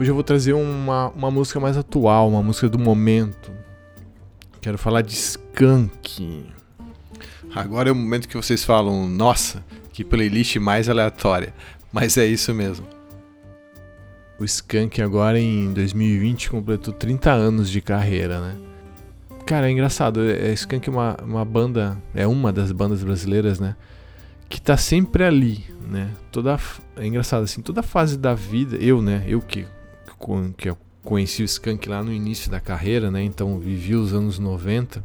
[0.00, 3.52] Hoje eu vou trazer uma, uma música mais atual, uma música do momento.
[4.58, 6.46] Quero falar de Skank.
[7.54, 11.52] Agora é o momento que vocês falam, nossa, que playlist mais aleatória.
[11.92, 12.86] Mas é isso mesmo.
[14.38, 18.56] O Skank agora em 2020 completou 30 anos de carreira, né?
[19.44, 20.22] Cara, é engraçado.
[20.30, 23.76] É, Skank é uma, uma banda, é uma das bandas brasileiras, né?
[24.48, 26.10] Que tá sempre ali, né?
[26.32, 26.58] Toda,
[26.96, 29.24] é engraçado assim, toda fase da vida, eu, né?
[29.26, 29.66] Eu que,
[30.56, 33.22] que eu conheci o Skank lá no início da carreira, né?
[33.22, 35.04] Então vivi os anos 90.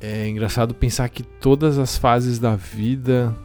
[0.00, 3.36] É engraçado pensar que todas as fases da vida,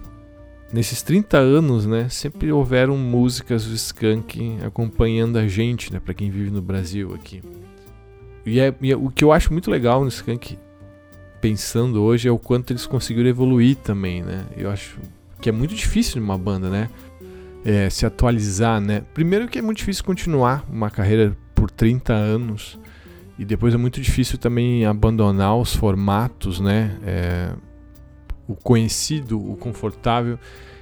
[0.71, 2.09] nesses 30 anos, né?
[2.09, 5.99] Sempre houveram músicas do Skank acompanhando a gente, né?
[5.99, 7.41] Para quem vive no Brasil aqui.
[8.45, 10.57] E, é, e é, o que eu acho muito legal no Skank,
[11.41, 14.45] pensando hoje, é o quanto eles conseguiram evoluir também, né?
[14.55, 14.99] Eu acho
[15.41, 16.89] que é muito difícil numa banda, né?
[17.65, 19.01] É, se atualizar, né?
[19.13, 22.79] Primeiro que é muito difícil continuar uma carreira por 30 anos
[23.39, 26.97] e depois é muito difícil também abandonar os formatos, né?
[27.03, 27.53] É,
[28.47, 30.37] o conhecido, o confortável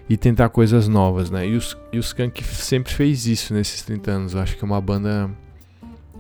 [0.10, 1.48] e tentar coisas novas, né?
[1.48, 4.34] E, os, e Skank sempre fez isso nesses 30 anos.
[4.34, 5.32] Eu acho que é uma banda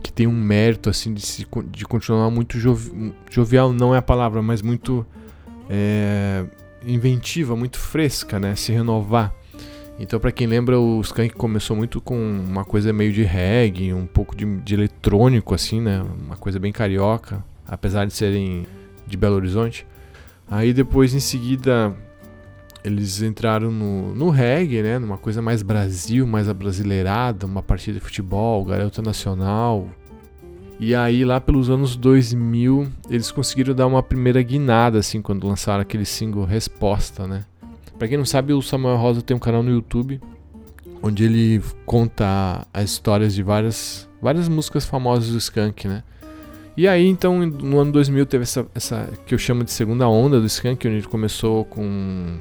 [0.01, 4.01] que tem um mérito assim de, se, de continuar muito jovi jovial, não é a
[4.01, 5.05] palavra, mas muito
[5.69, 6.45] é,
[6.85, 8.55] inventiva, muito fresca, né?
[8.55, 9.33] Se renovar.
[9.99, 14.07] Então, para quem lembra, o Skank começou muito com uma coisa meio de reggae, um
[14.07, 16.03] pouco de, de eletrônico, assim, né?
[16.25, 18.65] Uma coisa bem carioca, apesar de serem
[19.05, 19.85] de Belo Horizonte.
[20.49, 21.95] Aí depois, em seguida,
[22.83, 24.97] eles entraram no, no reggae, né?
[24.97, 29.87] Numa coisa mais Brasil, mais abrasileirada, uma partida de futebol, garota nacional.
[30.79, 35.81] E aí lá pelos anos 2000, eles conseguiram dar uma primeira guinada assim quando lançaram
[35.81, 37.45] aquele single Resposta, né?
[37.97, 40.19] Para quem não sabe, o Samuel Rosa tem um canal no YouTube
[41.01, 46.01] onde ele conta as histórias de várias várias músicas famosas do Skank, né?
[46.75, 50.39] E aí, então, no ano 2000 teve essa, essa que eu chamo de segunda onda
[50.39, 52.37] do Skank, onde ele começou com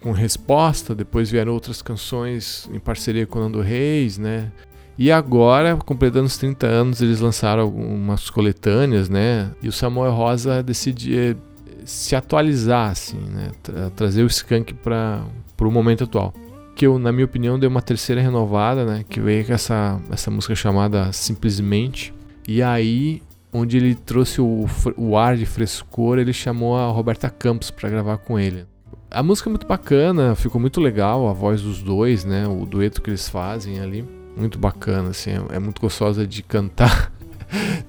[0.00, 4.50] com resposta, depois vieram outras canções em parceria com o Nando Reis, né?
[4.96, 9.50] E agora, completando os 30 anos, eles lançaram algumas coletâneas, né?
[9.62, 11.36] E o Samuel Rosa decidiu
[11.84, 13.50] se atualizar, assim, né?
[13.62, 15.24] Tra trazer o Skank para
[15.60, 16.32] o momento atual.
[16.74, 19.04] Que eu, na minha opinião, deu uma terceira renovada, né?
[19.08, 22.14] Que veio com essa, essa música chamada Simplesmente.
[22.46, 27.70] E aí, onde ele trouxe o, o ar de frescor, ele chamou a Roberta Campos
[27.70, 28.64] para gravar com ele.
[29.10, 32.46] A música é muito bacana, ficou muito legal, a voz dos dois, né?
[32.46, 34.04] O dueto que eles fazem ali.
[34.36, 37.12] Muito bacana, assim, é, é muito gostosa de cantar.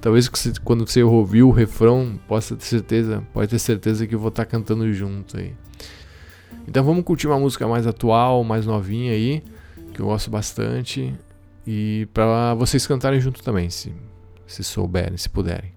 [0.00, 0.28] Talvez
[0.64, 4.44] quando você ouvir o refrão, possa ter certeza, pode ter certeza que eu vou estar
[4.44, 5.54] tá cantando junto aí.
[6.66, 9.42] Então vamos curtir uma música mais atual, mais novinha aí,
[9.92, 11.14] que eu gosto bastante.
[11.66, 13.92] E para vocês cantarem junto também, se,
[14.46, 15.72] se souberem, se puderem.